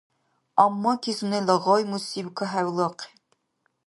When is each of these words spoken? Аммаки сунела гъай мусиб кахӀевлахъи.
Аммаки 0.63 1.11
сунела 1.17 1.55
гъай 1.63 1.83
мусиб 1.91 2.27
кахӀевлахъи. 2.37 3.11